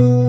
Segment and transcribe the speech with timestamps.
[0.00, 0.21] Ooh.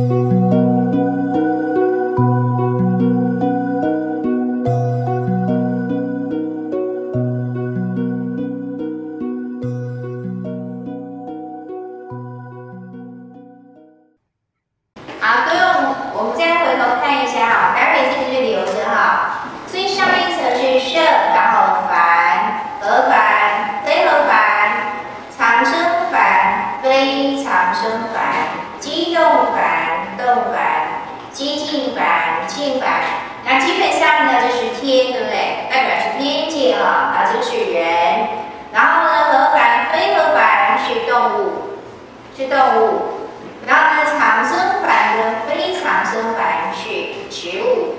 [46.74, 47.96] 去植物。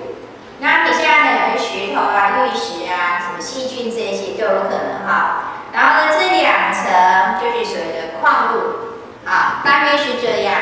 [0.61, 1.59] 那你现在呢？
[1.59, 10.55] 石头啊、玉石啊、什么细菌这些都有可能哈、然后呢，这两层就是所谓的矿物啊，大约是这样。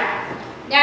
[0.69, 0.79] 那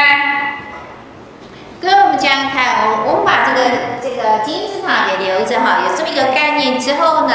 [1.80, 3.70] 跟我们讲看，我我们把这个
[4.00, 7.34] 这个金字塔给留着哈，有这么一个概念之后呢，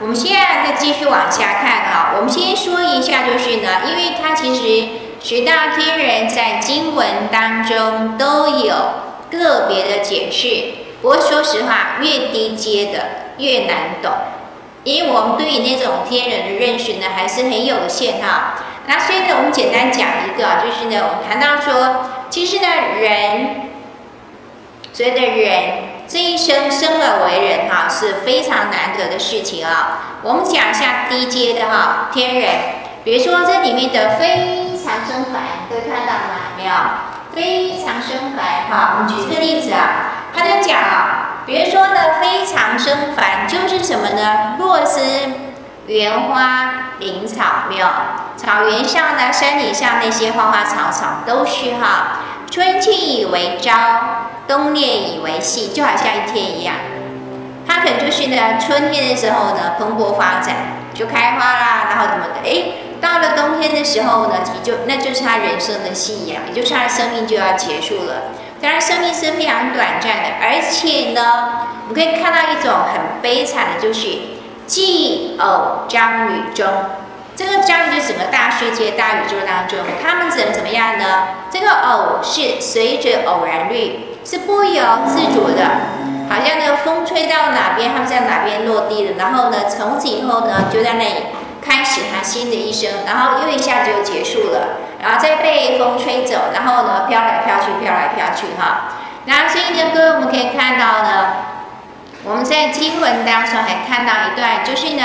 [0.00, 2.12] 我们现在再继续往下看哈。
[2.16, 4.88] 我们先说一下，就是呢，因为它其实
[5.20, 8.74] 十大天人在经文当中都有
[9.32, 10.82] 个别的解释。
[11.00, 14.12] 不过说实话越低阶的越难懂。
[14.84, 18.54] 因为我们对于那种天人的认识呢还是很有限哈。
[18.86, 22.66] 那所以呢我们简单讲一个就是呢我们谈到说其实呢
[23.00, 23.70] 人
[24.92, 25.72] 所以的人
[26.06, 30.18] 这一生生而为人哈是非常难得的事情啊。
[30.22, 32.82] 我们讲一下低阶的哈天人。
[33.04, 37.11] 比如说这里面的非常生凡都看到了没有？
[37.34, 44.56] 非常生梵哈，我们举这个例子啊，他在讲啊，比如说呢，非常生梵就是什么呢？
[44.58, 45.00] 若思
[45.86, 47.86] 园花林草，没有？
[48.36, 52.18] 草原上呢，山顶上那些花花草草都是哈，
[52.50, 53.70] 春气以为朝，
[54.48, 56.74] 冬烈以为夕，就好像一天一样。
[57.66, 60.56] 它可能就是呢，春天的时候呢，蓬勃发展，
[60.92, 62.40] 就开花啦，然后怎么的？
[62.44, 62.64] 哎，
[63.02, 68.30] 到了冬天的时候呢，你就那就是他人生的信仰，也就是他生命就要结束了。
[68.62, 74.06] 当然，生命是非常短暂的，而且呢，我们可以看到一种很悲惨的，就是
[74.68, 76.64] 既偶章与终。
[77.34, 81.28] 这个章就整个大世界、大宇宙当中，他们只能怎么样呢？
[81.50, 85.64] 这个偶是随着偶然率，是不由自主的。
[86.30, 89.14] 好像那个风吹到哪边，他们在哪边落地了。
[89.18, 91.14] 然后呢，从此以后呢，就在那里
[91.64, 92.90] 开始他新的一生。
[93.06, 96.36] 然后又一下子就结束了，然后再被风吹走。
[96.52, 98.88] 然后呢，飘来飘去，飘来飘去，哈。
[99.24, 101.26] 那所以呢，各位我们可以看到呢，
[102.24, 105.04] 我们在经文当中还看到一段，就是呢，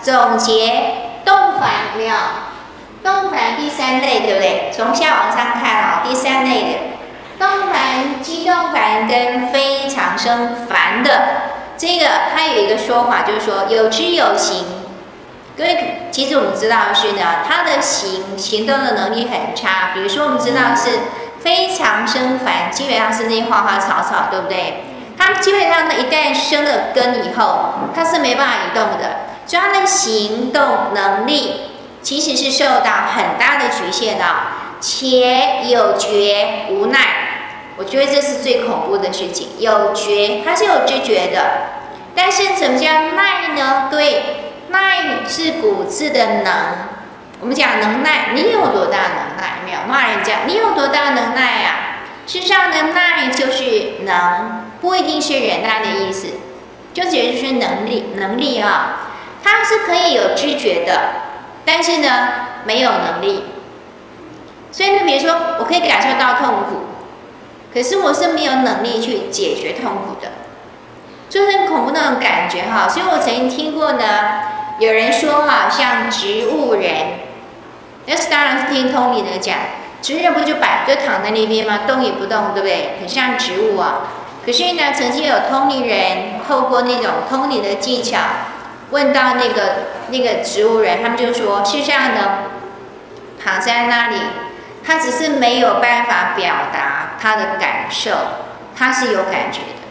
[0.00, 2.14] 总结动梵没有？
[3.04, 4.70] 动凡第三类，对不对？
[4.72, 6.78] 从下往上看啊，第三类的。
[7.38, 11.10] 动凡、激动凡跟非常生凡的
[11.76, 14.81] 这个，它有一个说法，就是说有知有行。
[16.10, 19.90] 其实我们知道是呢，它的行行动的能力很差。
[19.94, 20.98] 比如说，我们知道是
[21.40, 24.84] 非常生烦，基本上是那些花花草草，对不对？
[25.18, 30.62] 它基本上呢，一旦生了根以后，它是没办法移动的，所以它的行动
[30.94, 31.60] 能力
[32.02, 34.24] 其实是受到很大的局限的。
[34.80, 36.98] 且有觉无奈，
[37.76, 39.50] 我觉得这是最恐怖的事情。
[39.58, 41.40] 有觉，它是有知觉的，
[42.16, 43.88] 但是什么叫耐呢？
[43.92, 46.52] 对，耐是古字的能。
[47.40, 49.62] 我们讲能耐，你有多大能耐？
[49.64, 51.76] 没有骂人家，你有多大能耐啊？
[52.26, 56.28] 事实上呢，耐就是能，不一定是忍耐的意思，
[56.94, 59.10] 就觉得就是能力，能力啊，
[59.42, 61.00] 它是可以有知觉的，
[61.64, 62.28] 但是呢，
[62.64, 63.44] 没有能力。
[64.70, 66.86] 所以呢，比如说，我可以感受到痛苦，
[67.74, 70.30] 可是我是没有能力去解决痛苦的，
[71.28, 72.88] 就是很恐怖那种感觉哈。
[72.88, 74.04] 所以我曾经听过呢，
[74.82, 76.92] 有人说哈，像植物人，
[78.06, 79.56] 那是当然是听通灵的讲，
[80.02, 81.82] 植物人不就摆就躺在那边吗？
[81.86, 82.96] 动也不动，对不对？
[82.98, 84.00] 很像植物啊。
[84.44, 88.18] 可是呢，曾经有通灵人透过那种通灵的技巧，
[88.90, 89.74] 问到那个
[90.08, 92.20] 那个植物人，他们就说是这样的，
[93.42, 94.16] 躺在那里。
[94.84, 98.10] 他只是没有办法表达他的感受，
[98.76, 99.81] 他是有感觉的。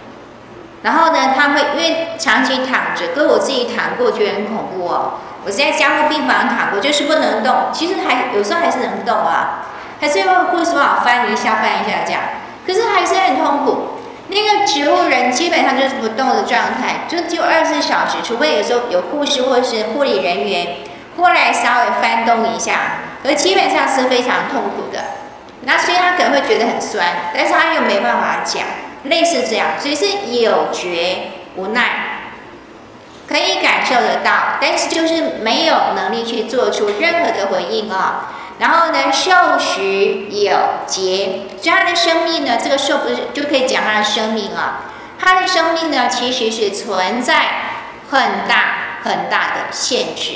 [0.84, 5.14] 然后呢，他会因为长期躺着，跟我自己躺过，觉得很恐怖哦。
[5.46, 9.66] 我在加护病房躺过，就是不能动，其实还有时候还是能动啊，
[10.00, 12.22] 还是要护士帮我翻一下翻一下这样，
[12.66, 13.88] 可是还是很痛苦。
[14.28, 20.68] 那个植物人基本上就是不动的状态，就就二十四小时，除非有时候有护士或是护理人员
[21.16, 22.74] 过来稍微翻动一下。
[23.24, 25.00] 而基本上是非常痛苦的，
[25.62, 27.06] 那所以他可能会觉得很酸，
[27.36, 28.64] 但是他又没办法讲，
[29.04, 30.06] 类似这样，所以是
[30.42, 32.34] 有觉无奈，
[33.28, 38.34] 可以感受得到，但是就是没有能力去做出任何的回应啊。
[38.60, 40.56] 然后呢，受时有
[40.86, 44.84] 节，所以他的生命呢，这个受不是就可以讲他的生命啊。
[45.20, 47.36] 他的生命呢，其实是存在
[48.12, 50.34] 很大很大的限制。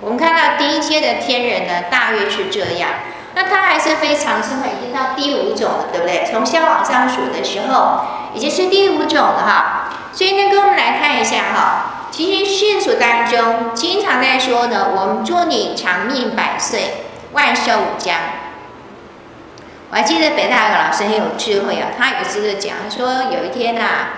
[0.00, 2.90] 我们看到第一阶的天人呢，大约是这样。
[3.36, 6.24] 那他还是非常生还已经到第五种了，对不对？
[6.24, 8.00] 从下往上数的时候，
[8.32, 9.90] 已经是第五种了哈。
[10.14, 12.08] 所以呢，跟我们来看一下哈。
[12.10, 18.16] 其实世俗当中经常在说呢，我们祝你长命百岁，万寿无疆。
[19.90, 24.08] 我还记得北大有个老师很有智慧啊，他有一次就讲说，有一天呐、啊，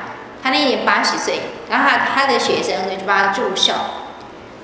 [0.41, 3.73] 他那年八十岁，然后他，的学生呢就帮他祝寿。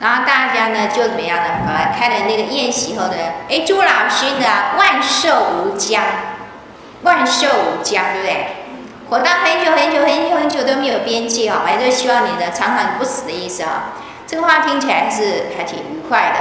[0.04, 1.44] 然后大家呢就怎么样呢？
[1.66, 3.14] 啊，开了那个宴席后呢，
[3.48, 4.46] 哎，祝老师呢
[4.76, 6.02] 万寿无疆，
[7.00, 8.46] 万寿无疆，对不对？
[9.08, 13.94] 活到很久很久很久很久都没有边界哦，反正就希望你呢长长不死的意思啊。
[14.26, 16.38] 这个话听起来是还挺愉快的，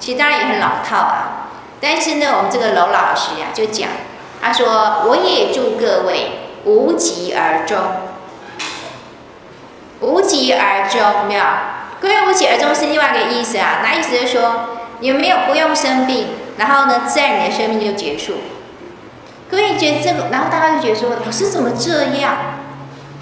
[0.00, 1.50] 其实当然也很老套啊。
[1.82, 3.90] 但是呢，我们这个楼老师呀就讲，
[4.40, 7.78] 他说我也祝各位无疾而终，
[10.00, 11.44] 无疾而终，没有？
[12.02, 14.66] 各位无疾而终是另外一个意思啊，那意思就是说，
[14.98, 18.34] 你没有不用生病，然后呢，自然你的生命就结束。
[19.48, 22.36] 各位觉得这个，然后大家就觉得说，老师怎么这样？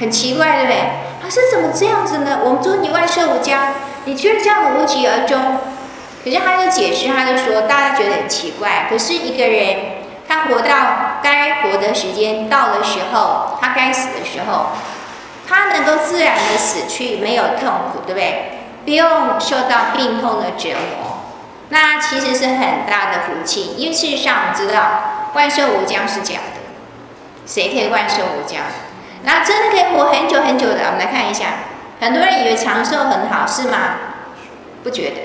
[0.00, 0.78] 很奇怪，对不对？
[1.22, 2.38] 老师怎么这样子呢？
[2.42, 3.74] 我们祝你万寿无疆，
[4.06, 5.58] 你居然这样无疾而终。
[6.24, 8.86] 可是他就解释，他就说，大家觉得很奇怪。
[8.88, 9.76] 可是一个人，
[10.26, 14.68] 他活到该活的时间到的时候，他该死的时候，
[15.46, 18.59] 他能够自然的死去，没有痛苦，对不对？
[18.84, 21.18] 不用受到病痛的折磨，
[21.68, 23.74] 那其实是很大的福气。
[23.76, 26.60] 因为事实上，我们知道万寿无疆是假的，
[27.46, 28.62] 谁可以万寿无疆？
[29.22, 30.86] 那真的可以活很久很久的。
[30.86, 31.46] 我们来看一下，
[32.00, 33.78] 很多人以为长寿很好，是吗？
[34.82, 35.16] 不觉得。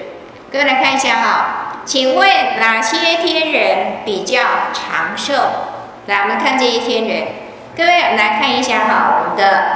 [0.52, 2.30] 各位来看一下哈，请问
[2.60, 4.42] 哪些天人比较
[4.74, 5.34] 长寿？
[6.07, 7.28] 来，我们看这些天人。
[7.75, 9.75] 各位，我们来看一下哈，我们的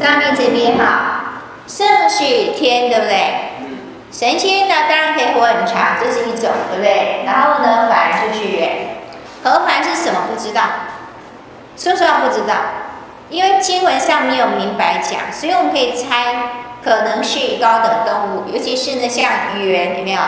[0.00, 1.09] 上面这边哈。
[1.70, 2.24] 圣是
[2.58, 3.52] 天，对不对？
[4.10, 7.22] 神仙呢，当然可以活很长，这是一种，对不对？
[7.24, 8.68] 然后呢，凡就是人，
[9.44, 10.22] 何凡是什么？
[10.28, 10.62] 不知道，
[11.76, 12.54] 说实话不知道，
[13.28, 16.34] 因为经文上没有明白讲，所以我们可以猜，
[16.82, 20.20] 可能是高等动物，尤其是呢，像猿，有没有？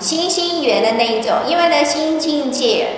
[0.00, 2.88] 星星猿的那一种，因为呢，新境界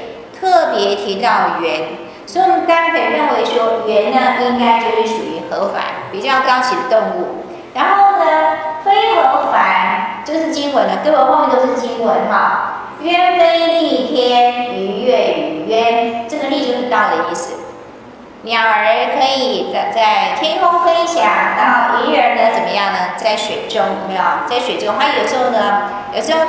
[0.40, 1.82] 特别提到猿，
[2.25, 7.44] 所以我们大家可以认为说，猿呢，应该就是属于何凡，比较高级的动物。
[7.74, 12.70] 然后呢，非和凡就是经文了，各位后面都是经文哈。
[13.00, 17.54] 鸢飞戾天，鱼跃于渊，这个戾就是道的意思。
[18.42, 21.24] 鸟儿可以在在天空飞翔，
[21.56, 22.98] 然后鱼儿呢怎么样呢？
[23.16, 24.22] 在水中有没有？
[24.46, 26.40] 在水中，它有时候呢，有时候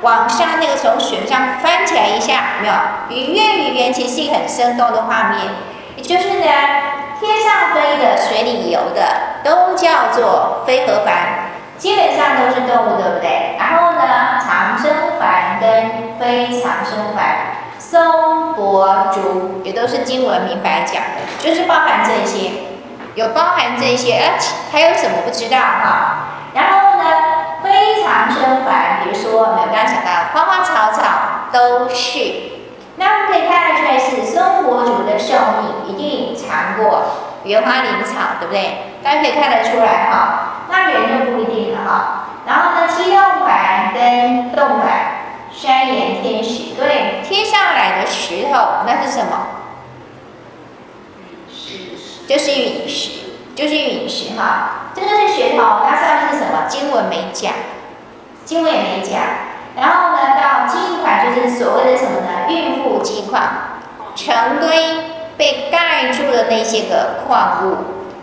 [0.00, 2.74] 往上那个从水上翻起来一下，有没有？
[3.10, 5.38] 鱼跃于渊，其实是一个很生动的画面，
[5.96, 6.46] 也就是呢。
[7.20, 9.02] 天上飞的、水里游的，
[9.42, 13.56] 都叫做非合凡，基本上都是动物，对不对？
[13.58, 22.50] 然后呢，长生凡跟非长生凡，松、柏、竹也都是经文明白讲的，就是包含这些，
[23.14, 26.24] 有包含这些，而且还有什么不知道哈？
[26.54, 27.04] 然后呢，
[27.62, 31.02] 非常生凡，比如说我们刚刚讲到花花草草
[31.52, 32.58] 都是。
[33.00, 38.96] 那我们可以看得出来，是松柏竹的寿命一定长过原花灵草，对不对？
[39.02, 40.66] 大家可以看得出来哈。
[40.70, 42.24] 那人就不一定了哈。
[42.46, 44.88] 然后呢，机动凡跟动凡，
[45.52, 49.46] 山岩天石，对，天上来的石头，那是什么？
[51.50, 53.10] 石，就是陨石，
[53.54, 54.92] 就是陨石哈。
[54.94, 56.64] 这个是石头，它上面是什么？
[56.68, 57.52] 经文没讲，
[58.44, 59.20] 经文也没讲。
[59.76, 62.50] 然后呢，到金块就是所谓的什么呢？
[62.50, 63.42] 孕妇金矿，
[64.16, 67.76] 成堆被盖住的那些个矿物，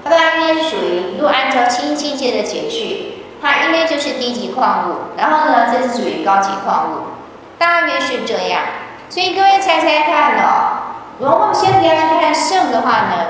[0.03, 5.17] 它大概是属于，如果按照清境界的解释，它应该就是低级矿物。
[5.17, 6.95] 然后呢，这是属于高级矿物，
[7.57, 8.61] 大约是这样。
[9.09, 10.77] 所以各位猜猜看哦，
[11.19, 13.25] 如果我们先不要去看圣的话呢，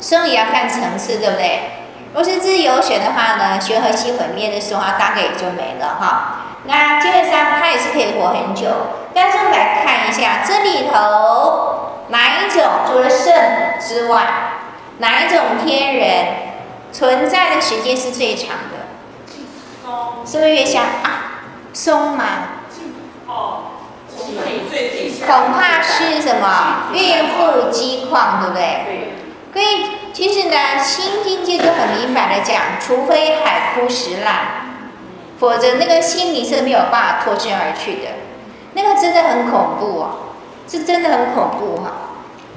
[0.00, 1.60] 圣也要看层次，对不对？
[2.14, 6.42] 如果是自由选的话呢，学和系毁灭的时候，它大概也就没了哈。
[6.66, 8.66] 那基本上它也是可以活很久，
[9.14, 14.26] 但是我们来看一下这里头哪一种除了肾之外，
[14.98, 16.26] 哪一种天人
[16.92, 18.86] 存在的时间是最长的？
[19.84, 21.42] 松，是不是越像啊？
[21.72, 22.24] 松吗？
[23.26, 23.62] 哦，
[25.26, 28.84] 恐怕是什么孕妇饥荒，对不对？
[28.86, 29.12] 对
[29.52, 34.65] 所以其实呢，新经界就很明白的讲，除非海枯石烂，
[35.38, 38.08] 否则那个心灵是没有办法脱身而去的，
[38.74, 40.10] 那个真的很恐怖哦，
[40.68, 41.92] 是真的很恐怖哈。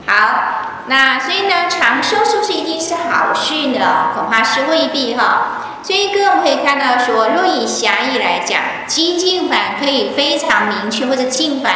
[0.05, 4.11] 好，那所以呢，长寿是不是一定是好事呢？
[4.15, 5.65] 恐怕是未必哈。
[5.81, 11.73] 所以各位可以看到说，若以狭义来讲，寂静反可以非常明确，或者静反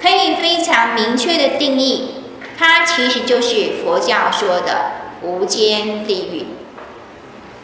[0.00, 2.24] 可以非常明确的定义，
[2.58, 6.46] 它其实就是佛教说的无间地狱。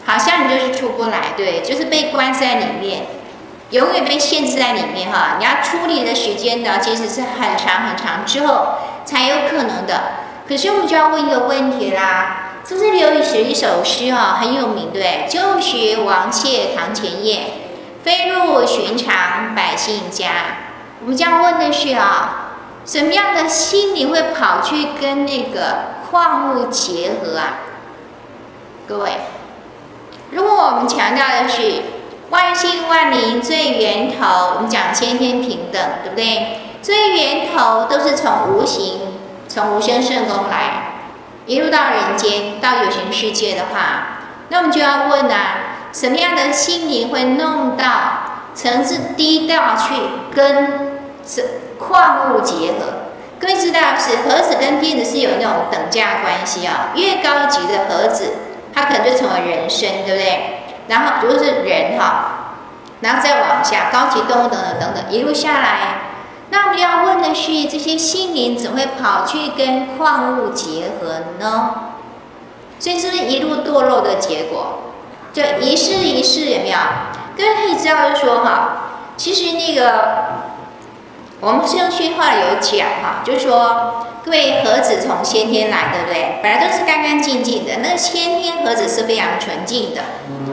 [0.08, 3.06] 好像你就是出不来，对，就是被关在里面，
[3.70, 5.36] 永远被限制在里面哈。
[5.38, 8.78] 你要出离的时间呢，其实是很长很长之后。
[9.08, 10.02] 才有可能的。
[10.46, 17.44] 可是我们就要问一个问题啦，这是刘禹锡一首诗啊，很有名，对，就学王谢堂前燕，
[18.04, 20.28] 飞入寻常百姓家。
[21.00, 22.50] 我们这样问的是啊，
[22.84, 27.60] 什么样的心灵会跑去跟那个矿物结合啊？
[28.86, 29.12] 各位，
[30.30, 31.82] 如果我们强调的是
[32.30, 36.58] 万性万灵最源头，我们讲先天平等，对不对？
[36.82, 39.00] 最源头都是从无形，
[39.48, 40.92] 从无生圣功来，
[41.46, 44.18] 一路到人间，到有形世界的话，
[44.50, 47.84] 那我们就要问啊，什么样的心灵会弄到
[48.54, 49.94] 层次低到去
[50.34, 51.42] 跟这
[51.78, 53.08] 矿物结合？
[53.40, 58.34] 各位知道是盒子跟电子是有那种等价关系啊，越高级的盒子，
[58.78, 60.60] 它可能就成为人身，对不对？
[60.86, 62.54] 然后如果是人哈，
[63.00, 66.02] 然后再往下，高级动物等等等等，一路下来。
[66.50, 71.74] 那我们要问的是，这些心灵怎会跑去跟矿物结合呢？
[72.78, 74.78] 所以是不是一路堕落的结果？
[75.32, 76.78] 就一世一世有没有？
[77.36, 78.76] 各位可以知道，就说哈，
[79.16, 80.47] 其实那个
[81.40, 86.40] 我们圣训话有讲哈，就是说各位盒子从先天来，对不对？
[86.42, 90.02] 本来都是干干净净的，那个先天盒子是非常纯净的，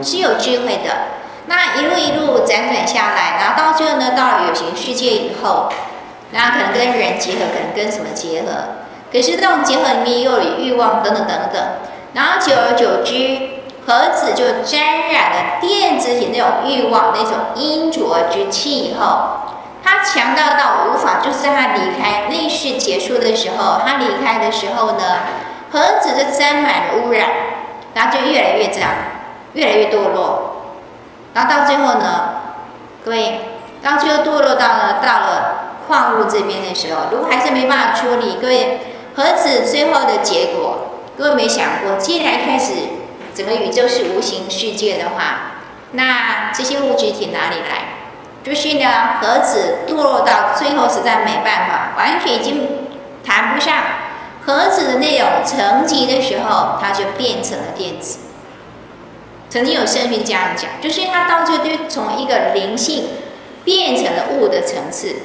[0.03, 1.15] 是有智慧的。
[1.47, 5.69] 那一路一路辗转下来，然后到最后呢，到了有形世界以后，
[6.31, 8.47] 然后可能跟人结合，可能跟什么结合？
[9.11, 11.63] 可是这种结合里面又有欲望等等等等，
[12.13, 13.39] 然后久而久之，
[13.87, 19.29] 盒子就沾染了电子体那种欲望、那种阴浊之气以后，
[19.85, 25.19] 它强大到无法，就是在它离开内世结束的时候，它离开的时候呢，
[25.71, 27.29] 核子就沾满了污染，
[27.93, 28.89] 然后就越来越这样，
[29.53, 30.73] 越来越堕落。
[31.35, 32.29] 然后到最后呢，
[33.05, 33.41] 各位，
[33.83, 38.79] 到最后堕落到了到了矿物这边的时候，如果还是没办法处理，各位，
[39.15, 42.73] 核子最后的结果，各位没想过，既然开始
[43.35, 45.51] 整个宇宙是无形世界的话，
[45.91, 47.94] 那这些物质体哪里来？
[48.45, 52.67] 就是呢，盒子堕落到最后实在没办法，完全已经
[53.23, 53.75] 谈不上
[54.45, 58.19] 盒子的那种层级的时候，它就变成了电子。
[59.49, 63.05] 曾经有圣训这样讲，就是它到最后就从一个灵性
[63.63, 65.15] 变成了物的层次，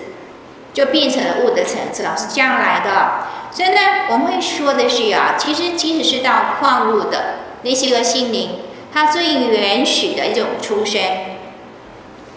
[0.73, 3.27] 就变成了物的层次，老是这样来的。
[3.50, 7.35] 所以呢，我们会说的是啊，其实即使是到矿物的
[7.65, 8.61] 那些个心灵，
[8.95, 11.03] 它最原始的一种出身。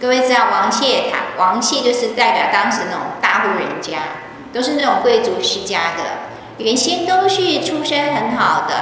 [0.00, 3.98] 各位知道王谢堂，王谢就是代表当时那种大户人家，
[4.52, 6.02] 都是那种贵族世家的，
[6.58, 8.74] 原先都是出身很好的。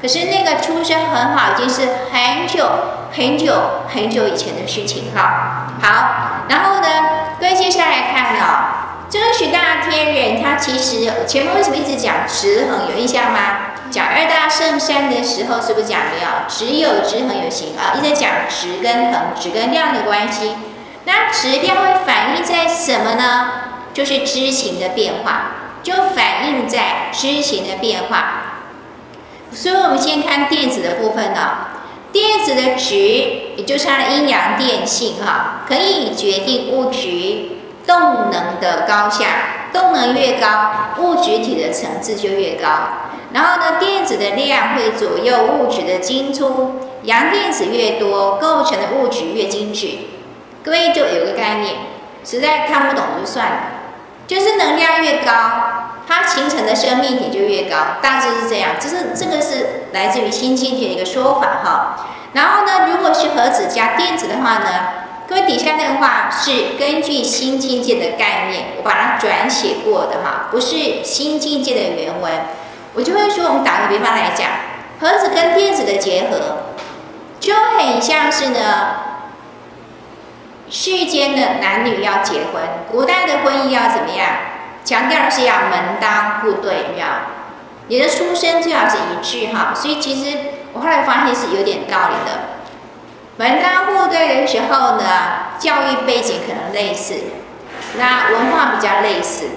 [0.00, 2.68] 可是那个出身很好，已经是很久
[3.10, 3.54] 很久
[3.92, 5.66] 很久以前的事情哈。
[5.82, 6.88] 好，然后呢，
[7.40, 12.88] 各位接下来看哦，这个许大天人，他其实前面为什么一直讲直横？
[12.92, 13.67] 有印象吗？
[13.90, 16.28] 讲二大圣山的时候，是不是讲没有？
[16.48, 20.56] 直有直，横有行啊，一直讲直跟横，直跟量的关系。
[21.04, 23.50] 那直量会反映在什么呢？
[23.94, 25.52] 就是知行的变化，
[25.82, 28.42] 就反映在知行的变化。
[29.50, 31.66] 所以，我们先看电子的部分呢。
[32.12, 32.96] 电子的质，
[33.56, 39.26] 也就是它的阴阳电性，哈，可以决定物质动能的高下。
[39.72, 42.68] 动能越高，物质体的层次就越高。
[43.32, 46.72] 然后呢，电子的量会左右物质的精粗。
[47.04, 49.90] 阳电子越多，构成的物质越精致。
[50.64, 51.74] 各位就有个概念，
[52.24, 53.58] 实在看不懂就算了。
[54.26, 55.32] 就是能量越高。
[56.06, 58.70] 它形成的生命体就越高，大致是这样。
[58.80, 62.06] 这是这个是来自于新经济的一个说法哈。
[62.32, 64.68] 然后呢，如果是核子加电子的话呢，
[65.28, 72.32] 各位底下那个话是根据新经济的概念，我把它转写过的哈，不是新经济的原文。
[72.98, 74.48] 我就会说，我们打个比方来讲，
[75.00, 76.64] 盒子跟电子的结合，
[77.38, 78.58] 就很像是呢，
[80.68, 84.26] 世间的男女要结婚，古代的婚姻要怎么样？
[84.84, 87.06] 强调的是要门当户对，有没有？
[87.86, 89.72] 你的出身最好是一致哈。
[89.72, 90.36] 所以其实
[90.72, 92.40] 我后来发现是有点道理的。
[93.36, 95.04] 门当户对的时候呢，
[95.56, 97.14] 教育背景可能类似，
[97.96, 99.50] 那文化比较类似，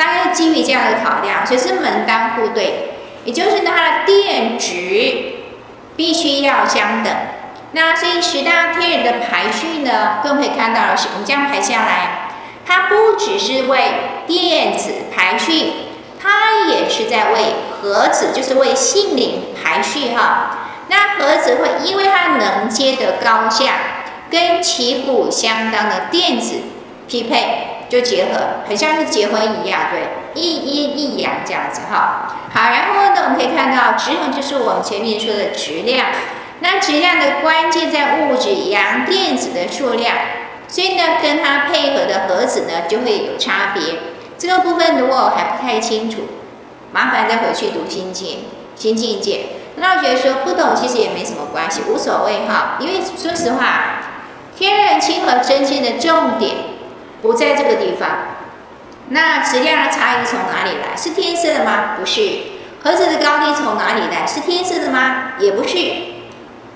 [0.00, 2.94] 大概基于这样的考量，所以是门当户对，
[3.26, 5.34] 也就是，它的电值
[5.94, 7.14] 必须要相等。
[7.72, 12.30] 那所以十大天人的排序呢，各位可以看到的是，我们这样排下来，
[12.64, 13.78] 它不只是为
[14.26, 15.70] 电子排序，
[16.18, 20.56] 它也是在为核子，就是为性灵排序哈。
[20.88, 23.74] 那核子会因为它能接的高下，
[24.30, 26.62] 跟旗鼓相当的电子
[27.06, 32.36] 匹配，就结合，很像是结婚一样，对，一阴一阳这样子哈。
[32.54, 36.06] 好，然后呢，我们可以看到质衡就是我们前面说的质量。
[36.60, 40.14] 那质量的关键在物质阳电子的数量，
[40.68, 43.82] 所以呢，跟它配合的核子呢就会有差别。
[44.38, 46.18] 这个部分如果还不太清楚，
[46.92, 48.44] 麻烦再回去读心经、
[48.76, 49.46] 心境界。
[49.76, 52.76] 那我觉得说不懂其实也没什么关系，无所谓哈。
[52.78, 54.02] 因为说实话，
[54.56, 56.54] 天人亲和真经的重点
[57.22, 58.08] 不在这个地方。
[59.08, 60.96] 那质量的差异从哪里来？
[60.96, 61.96] 是天生的吗？
[61.98, 62.20] 不是。
[62.82, 64.26] 盒子的高低从哪里来？
[64.26, 65.32] 是天生的吗？
[65.38, 65.78] 也不是。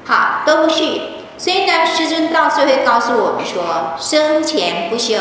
[0.04, 1.00] 好，都不是。
[1.38, 5.14] 所以呢，师尊到时候会告诉我们说，生前不修，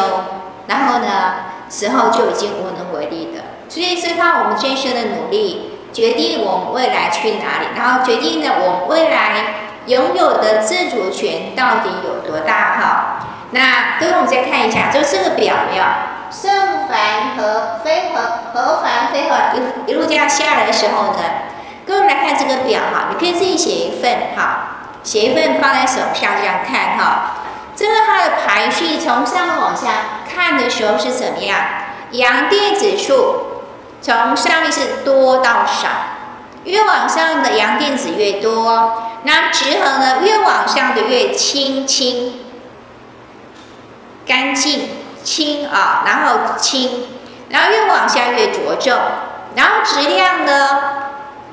[0.68, 1.36] 然后呢，
[1.70, 3.42] 死后就已经无能为力的。
[3.70, 5.70] 所以是靠我们这一生的努力。
[5.94, 9.54] 决定我们未来去哪里，然后决定了，我们未来
[9.86, 12.76] 拥有的自主权到底有多大？
[12.82, 15.84] 哈，那各位我们再看一下，就这个表没有？
[16.32, 21.20] 圣凡和非和和凡非和一一路这样下来的时候呢，
[21.86, 27.36] 各位来看这个表哈，你可以自己写一份哈，写一份放在手上这样看哈。
[27.76, 29.88] 这个它的排序从上往下
[30.28, 31.58] 看的时候是怎么样？
[32.12, 33.50] 阳电子数。
[34.02, 35.88] 从上面是多到少，
[36.66, 42.43] 越往上的阳电子越多，那直衡呢，越往上的越轻轻、
[44.26, 44.90] 干净、
[45.24, 47.08] 轻啊，然后轻，
[47.50, 48.98] 然后越往下越着重，
[49.56, 50.80] 然后质量呢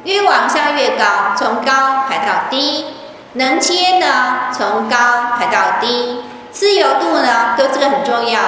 [0.05, 2.87] 越往上越高，从高排到低，
[3.35, 4.97] 能接呢从高
[5.39, 8.41] 排到低，自由度呢，都这个很重要。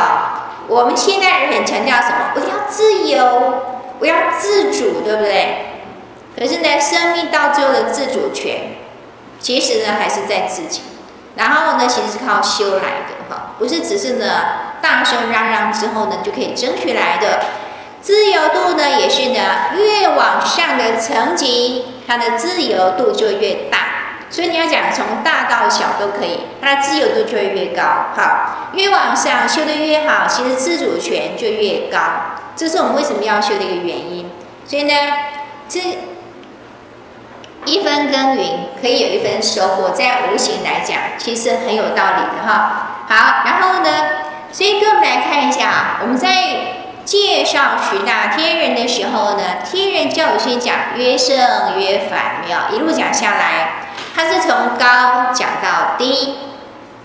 [0.68, 2.32] 我们现在人很强调什么？
[2.34, 3.62] 我要自由。
[4.00, 5.78] 我要自主，对不对？
[6.36, 8.74] 可是呢，生命到最后的自主权，
[9.38, 10.82] 其实呢还是在自己。
[11.36, 13.14] 然后呢，其实是靠修来的，
[13.58, 14.26] 不是只是呢
[14.80, 17.40] 大声嚷嚷之后呢就可以争取来的。
[18.00, 19.38] 自由度呢，也是呢
[19.76, 23.78] 越往上的层级，它的自由度就越大。
[24.28, 27.82] 所以你要讲从大到小都可以，它的自由度就会越高。
[28.16, 31.98] 好，越往上修的越好，其实自主权就越高。
[32.56, 34.30] 这是我们为什么要修的一个原因。
[34.66, 34.94] 所以呢，
[35.68, 35.80] 这
[37.64, 43.04] 一分耕耘可以有一分收获，在无形来讲，其实很有道理的哈。
[43.08, 43.90] 好，然后呢，
[44.50, 46.28] 所以跟我们来看一下啊，我们在
[47.04, 51.36] 介绍十大天人的时候呢，天人教有先讲曰胜
[51.78, 53.68] 曰反，没有一路讲下来。
[54.14, 56.38] 它是从高讲到低，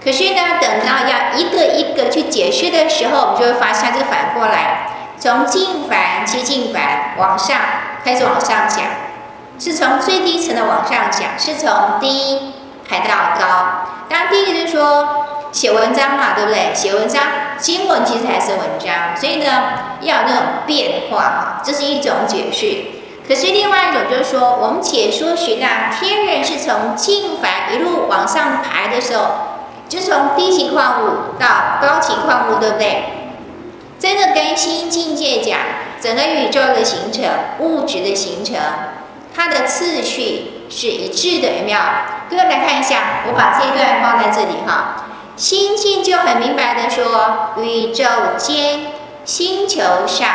[0.04, 7.58] 可是呢，等到要一个一个去解释的时候，我们就会发现这反过来，从近凡、接近凡往上
[8.04, 8.84] 开始往上讲，
[9.60, 12.54] 是从最低层的往上讲，是从低
[12.88, 13.46] 排到高。
[14.10, 16.74] 当然第一个就是说写文章嘛，对不对？
[16.74, 17.24] 写文章，
[17.58, 19.64] 经文其实还是文章，所以呢，
[20.02, 22.86] 要有那种变化哈，这是一种解释。
[23.28, 29.26] 可是另外一种就是说，我们解说十大天人是从净凡一路往上排的时候，
[29.90, 33.04] 就从低级矿物到高级矿物，对不对？
[34.00, 35.60] 这个跟新境界讲
[36.00, 37.26] 整个宇宙的形成、
[37.60, 38.56] 物质的形成，
[39.38, 41.80] 它的次序是一致的，有没有？
[42.28, 45.06] 各位来看一下，我把这一段放在这里哈。
[45.36, 48.04] 心境就很明白的说，宇宙
[48.36, 48.88] 间、
[49.24, 50.28] 星球上。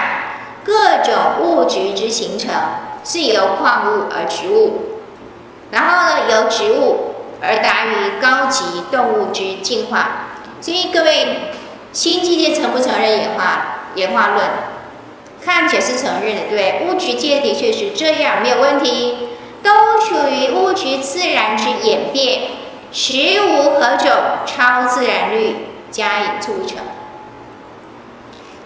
[0.65, 2.55] 各种物质之形成
[3.03, 5.01] 是由矿物而植物，
[5.73, 10.29] 然后呢，由植物而达于高级动物之进化。
[10.61, 11.51] 所以各位，
[11.93, 14.47] 新境界承不承认演化演化论？
[15.45, 19.31] 看起来是承认的，对，物质界的确是这样，没有问题，
[19.63, 22.43] 都属于物质自然之演变，
[22.93, 24.11] 实无何种
[24.47, 25.57] 超自然律
[25.91, 26.79] 加以促成。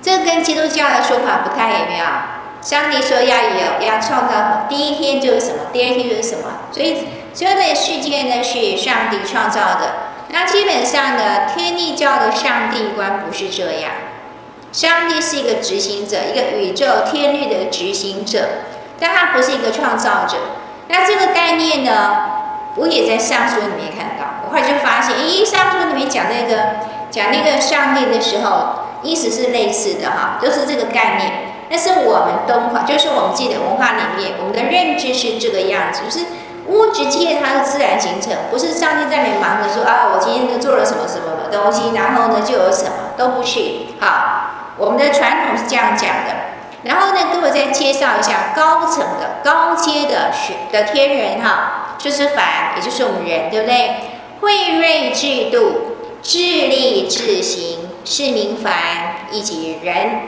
[0.02, 2.22] 这跟基督教的说法不太一样。
[2.62, 6.68] 上帝说要有，要创造，第一天就是什么，第二天就是什么。
[6.72, 9.94] 所以所有的世界呢是上帝创造的。
[10.28, 13.92] 那基本上呢，天地教的上帝观不是这样。
[14.72, 18.48] 上帝是一个执行者，一个宇宙天律的执行者，
[19.00, 20.36] 但他不是一个创造者。
[20.88, 22.16] 那这个概念呢，
[22.76, 24.26] 我也在上书里面看到。
[24.44, 26.76] 我后来就发现，咦，上书里面讲那个
[27.10, 31.32] 讲那个上帝的时候，意思是类似的哈，都是这个概念。
[31.68, 36.26] 但是我们东方，就是我们自己的文化里面，我们的认知是这个样子，就是
[36.68, 43.60] 物质界它是自然形成，不是上帝在那里忙着说啊，我今天都做了什么什么的东西，然后呢就有什么，都不是。
[44.00, 46.34] 好，我们的传统是这样讲的。
[46.82, 53.96] 然后呢，给我再介绍一下高层的、高阶的学的天人哈，就是凡，也就是我们人，对不对？
[54.40, 58.72] 慧锐智度，智力智行，是名凡，
[59.32, 60.20] 以及人。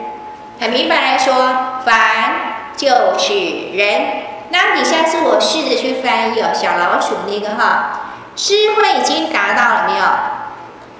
[0.58, 3.34] 很明白来说，凡就是
[3.74, 4.02] 人。
[4.50, 8.00] 那底下是我试着去翻译哦，小老鼠那个哈，
[8.34, 10.04] 智慧已经达到了没有？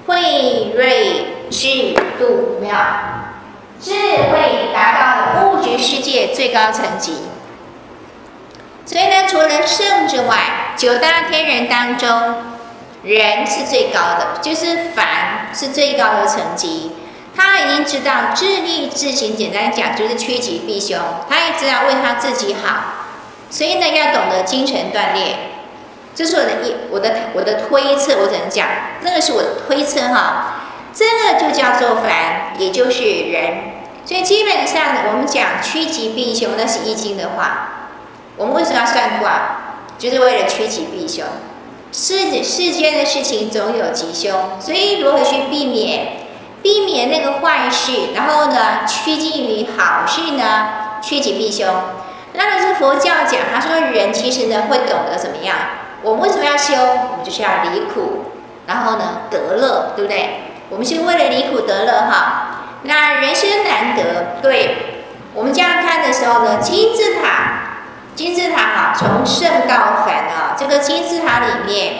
[0.05, 2.75] 慧锐智度妙？
[3.81, 7.19] 智慧达到了物质世界最高层级。
[8.85, 12.43] 所以呢，除了圣之外，九大天人当中，
[13.03, 16.91] 人是最高的，就是凡是最高的层级。
[17.35, 20.97] 他已经知道自立自行，简单讲就是趋吉避凶。
[21.29, 23.05] 他也知道为他自己好，
[23.49, 25.37] 所以呢，要懂得精神锻炼。
[26.13, 28.67] 这是我的一我的我的推测，我只能讲，
[29.03, 30.58] 那个是我的推测哈。
[30.99, 33.53] 这个就叫做凡，也就是人。
[34.03, 37.93] 所以基本上，我们讲趋吉避凶，那是易经的话。
[38.35, 39.85] 我们为什么要算卦？
[39.97, 41.23] 就是为了趋吉避凶。
[41.93, 46.17] 世世间的事情总有吉凶，所以如何去避免？
[46.61, 51.65] 避免那个坏事，然后呢，趋近于好事呢，趋吉避凶。
[52.33, 55.55] 那个是佛教讲，他说人其实呢会懂得怎么样。
[56.01, 56.73] 我们为什么要修？
[56.75, 58.25] 我们就是要离苦，
[58.67, 60.48] 然后呢得乐，对不对？
[60.69, 62.79] 我们是为了离苦得乐哈。
[62.83, 64.77] 那人生难得，对，
[65.33, 71.93] 我们这样看的时候呢，金字塔，金字塔哈，从圣到凡啊，这个金字塔里面，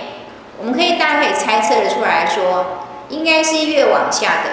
[0.58, 2.86] 我们可以大概可以猜测的出来说。
[3.10, 4.52] 应该是越往下的，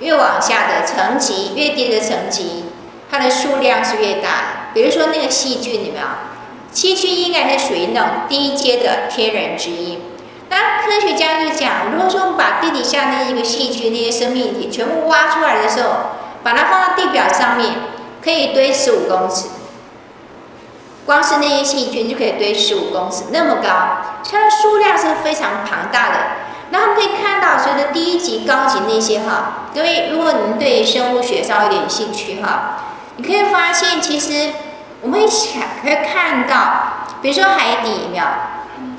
[0.00, 2.64] 越往下的层级，越低的层级，
[3.08, 4.46] 它的数量是越大的。
[4.74, 6.06] 比如说那个细菌，有没有？
[6.72, 10.00] 细菌应该是属于那种低阶的天人之一。
[10.52, 15.88] 那科学家就讲，如果说我们把地底下那一个细菌、那些生命体全部挖出来的时候，
[16.42, 17.72] 把它放到地表上面，
[18.22, 19.46] 可以堆十五公尺。
[21.06, 23.70] 光是那些细菌就可以堆十五公尺，那么高，
[24.30, 26.16] 它的数量是非常庞大的。
[26.68, 32.76] 那我们可以看到，随着低级、高级那些哈，各位，如果您对生物学稍微有点兴趣哈，
[33.16, 34.52] 你可以发现，其实
[35.00, 38.24] 我们想可以看到，比如说海底有没有？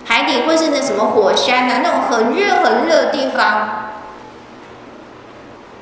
[0.06, 3.92] 海底或是那什么火山呐，那种很热很热的地方，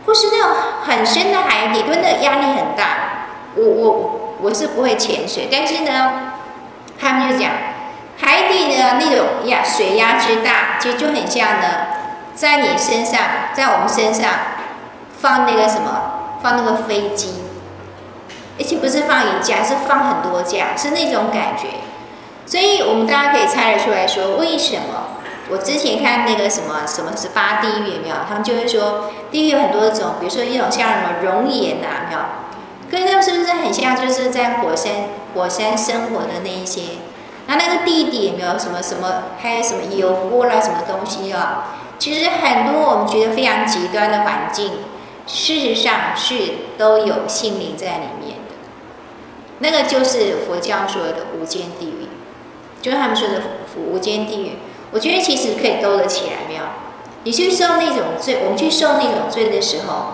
[0.06, 0.52] 或是那种
[0.84, 3.28] 很深的海底，对那压力很大。
[3.56, 6.34] 我我我是不会潜水，但是呢，
[7.00, 7.52] 他们就讲。
[8.24, 11.66] 海底的那种压水压之大，其实就很像呢，
[12.36, 13.20] 在你身上，
[13.52, 14.30] 在我们身上
[15.18, 17.42] 放那个什么，放那个飞机，
[18.60, 21.70] 而且不是放一架，是放很多架，是那种感觉。
[22.52, 25.08] 所以我们大家可以猜得出来说，为什么
[25.50, 28.16] 我之前看那个什么什么十八地狱有没有？
[28.28, 32.20] 他们就会说，地狱有很多种，比如说一种像什么熔岩呐，没有？
[32.92, 33.96] 跟那是不是很像？
[33.96, 34.92] 就是在火山
[35.34, 36.82] 火山生活的那一些。
[37.48, 41.78] 那那个地底有没有什么什么，还有什么油锅啦，什么东西啊？
[41.98, 44.74] 其实很多我们觉得非常极端的环境，
[45.26, 46.36] 事实上是
[46.78, 48.56] 都有性灵在里面的。
[49.60, 52.08] 那个就是佛教说的无间地狱，
[52.82, 53.42] 就是他们说的
[53.78, 54.58] 无间地狱。
[54.92, 56.62] 我觉得其实可以兜得起来，没有？
[57.24, 60.14] 你去受那种罪，我们去受那种罪的时候，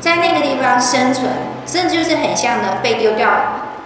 [0.00, 1.26] 在那个地方生存，
[1.66, 3.28] 甚至就是很像的被丢掉。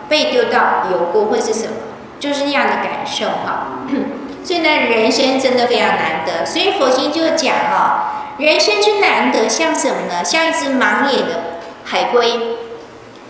[0.08, 1.72] 被丢到油锅会是什么？
[2.20, 3.82] 就是那样的感受哈。
[4.44, 6.46] 所以呢，人生真的非常难得。
[6.46, 10.22] 所以佛经就讲哈，人生之难得像什么呢？
[10.24, 12.38] 像一只盲眼的海龟，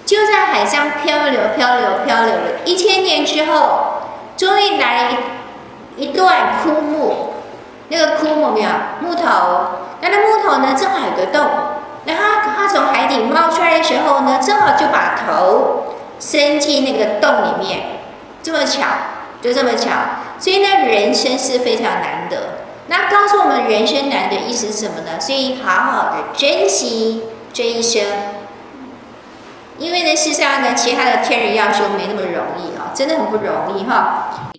[0.07, 4.05] 就在海上漂流、漂流、漂流了一千年之后，
[4.37, 5.19] 终于来了
[5.97, 7.35] 一一段枯木。
[7.88, 9.23] 那个枯木没有木头，
[10.01, 11.47] 那个木头呢，正好有个洞。
[12.07, 12.23] 然后
[12.57, 15.83] 它从海底冒出来的时候呢，正好就把头。
[16.19, 17.99] 伸进那个洞里面，
[18.42, 18.87] 这么巧，
[19.42, 19.90] 就这么巧。
[20.38, 22.61] 所以呢，人生是非常难得。
[22.87, 25.21] 那告诉我们人生难得意思是什么呢？
[25.21, 28.03] 所以好好的珍惜这一生。
[29.79, 34.51] 因为呢，事实上呢，其他的天人要说没那么容易啊，真的很不容易哈。